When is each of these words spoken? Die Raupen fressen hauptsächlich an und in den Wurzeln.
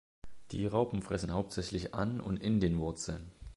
Die 0.49 0.65
Raupen 0.65 1.03
fressen 1.03 1.31
hauptsächlich 1.31 1.93
an 1.93 2.21
und 2.21 2.41
in 2.41 2.59
den 2.59 2.79
Wurzeln. 2.79 3.29